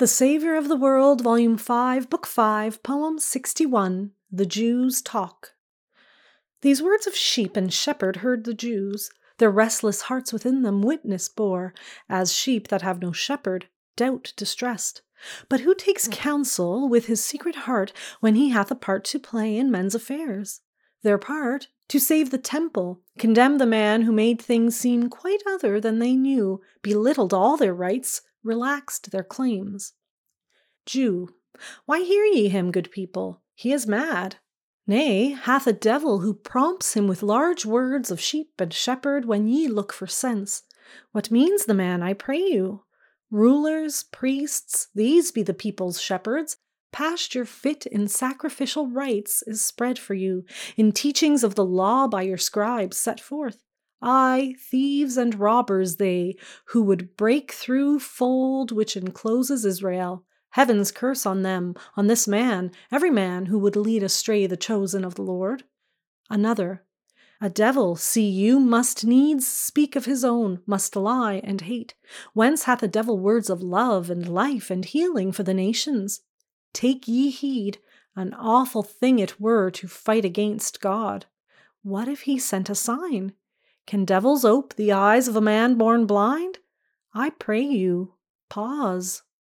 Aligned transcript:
The 0.00 0.06
Saviour 0.06 0.56
of 0.56 0.68
the 0.68 0.76
World, 0.76 1.20
Volume 1.20 1.58
5, 1.58 2.08
Book 2.08 2.26
5, 2.26 2.82
Poem 2.82 3.18
61 3.18 4.12
The 4.32 4.46
Jews 4.46 5.02
Talk. 5.02 5.52
These 6.62 6.82
words 6.82 7.06
of 7.06 7.14
sheep 7.14 7.54
and 7.54 7.70
shepherd 7.70 8.16
heard 8.16 8.44
the 8.44 8.54
Jews. 8.54 9.10
Their 9.36 9.50
restless 9.50 10.00
hearts 10.00 10.32
within 10.32 10.62
them 10.62 10.80
witness 10.80 11.28
bore, 11.28 11.74
as 12.08 12.32
sheep 12.32 12.68
that 12.68 12.80
have 12.80 13.02
no 13.02 13.12
shepherd, 13.12 13.66
doubt 13.94 14.32
distressed. 14.38 15.02
But 15.50 15.60
who 15.60 15.74
takes 15.74 16.06
hmm. 16.06 16.12
counsel 16.12 16.88
with 16.88 17.04
his 17.04 17.22
secret 17.22 17.56
heart 17.66 17.92
when 18.20 18.36
he 18.36 18.48
hath 18.48 18.70
a 18.70 18.74
part 18.74 19.04
to 19.04 19.18
play 19.18 19.54
in 19.54 19.70
men's 19.70 19.94
affairs? 19.94 20.62
Their 21.02 21.18
part, 21.18 21.68
to 21.90 21.98
save 21.98 22.30
the 22.30 22.38
temple, 22.38 23.00
condemn 23.18 23.58
the 23.58 23.66
man 23.66 24.02
who 24.02 24.12
made 24.12 24.40
things 24.40 24.76
seem 24.76 25.10
quite 25.10 25.42
other 25.44 25.80
than 25.80 25.98
they 25.98 26.14
knew, 26.14 26.60
belittled 26.82 27.34
all 27.34 27.56
their 27.56 27.74
rights, 27.74 28.22
relaxed 28.44 29.10
their 29.10 29.24
claims. 29.24 29.94
Jew. 30.86 31.30
Why 31.86 32.02
hear 32.02 32.24
ye 32.24 32.48
him, 32.48 32.70
good 32.70 32.92
people? 32.92 33.42
He 33.56 33.72
is 33.72 33.88
mad. 33.88 34.36
Nay, 34.86 35.30
hath 35.30 35.66
a 35.66 35.72
devil 35.72 36.20
who 36.20 36.32
prompts 36.32 36.94
him 36.94 37.08
with 37.08 37.24
large 37.24 37.66
words 37.66 38.12
of 38.12 38.20
sheep 38.20 38.52
and 38.60 38.72
shepherd 38.72 39.24
when 39.24 39.48
ye 39.48 39.66
look 39.66 39.92
for 39.92 40.06
sense. 40.06 40.62
What 41.10 41.32
means 41.32 41.64
the 41.64 41.74
man, 41.74 42.04
I 42.04 42.12
pray 42.12 42.38
you? 42.38 42.84
Rulers, 43.32 44.04
priests, 44.04 44.88
these 44.94 45.32
be 45.32 45.42
the 45.42 45.54
people's 45.54 46.00
shepherds. 46.00 46.56
Pasture 46.92 47.44
fit 47.44 47.86
in 47.86 48.08
sacrificial 48.08 48.88
rites 48.88 49.42
is 49.46 49.62
spread 49.62 49.98
for 49.98 50.14
you, 50.14 50.44
in 50.76 50.92
teachings 50.92 51.44
of 51.44 51.54
the 51.54 51.64
law 51.64 52.08
by 52.08 52.22
your 52.22 52.38
scribes 52.38 52.96
set 52.96 53.20
forth. 53.20 53.62
Ay, 54.02 54.54
thieves 54.58 55.16
and 55.16 55.38
robbers 55.38 55.96
they, 55.96 56.36
who 56.66 56.82
would 56.82 57.16
break 57.16 57.52
through 57.52 57.98
fold 57.98 58.72
which 58.72 58.96
encloses 58.96 59.64
Israel. 59.64 60.24
Heaven's 60.50 60.90
curse 60.90 61.26
on 61.26 61.42
them, 61.42 61.74
on 61.96 62.06
this 62.06 62.26
man, 62.26 62.72
every 62.90 63.10
man 63.10 63.46
who 63.46 63.58
would 63.58 63.76
lead 63.76 64.02
astray 64.02 64.46
the 64.46 64.56
chosen 64.56 65.04
of 65.04 65.14
the 65.14 65.22
Lord. 65.22 65.64
Another, 66.28 66.84
a 67.40 67.48
devil, 67.48 67.96
see 67.96 68.28
you, 68.28 68.60
must 68.60 69.06
needs 69.06 69.46
speak 69.46 69.96
of 69.96 70.04
his 70.04 70.24
own, 70.24 70.60
must 70.66 70.96
lie 70.96 71.40
and 71.44 71.62
hate. 71.62 71.94
Whence 72.34 72.64
hath 72.64 72.82
a 72.82 72.88
devil 72.88 73.18
words 73.18 73.48
of 73.48 73.62
love 73.62 74.10
and 74.10 74.28
life 74.28 74.70
and 74.70 74.84
healing 74.84 75.32
for 75.32 75.42
the 75.42 75.54
nations? 75.54 76.20
Take 76.72 77.08
ye 77.08 77.30
heed, 77.30 77.78
an 78.14 78.34
awful 78.34 78.82
thing 78.82 79.18
it 79.18 79.40
were 79.40 79.70
to 79.70 79.88
fight 79.88 80.24
against 80.24 80.80
God. 80.80 81.26
What 81.82 82.08
if 82.08 82.22
he 82.22 82.38
sent 82.38 82.70
a 82.70 82.74
sign? 82.74 83.32
Can 83.86 84.04
devils 84.04 84.44
ope 84.44 84.74
the 84.74 84.92
eyes 84.92 85.28
of 85.28 85.36
a 85.36 85.40
man 85.40 85.74
born 85.74 86.06
blind? 86.06 86.58
I 87.14 87.30
pray 87.30 87.62
you, 87.62 88.14
pause. 88.48 89.22